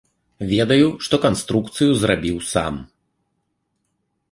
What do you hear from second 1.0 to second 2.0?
што канструкцыю